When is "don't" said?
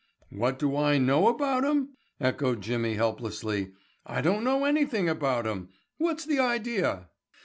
4.21-4.43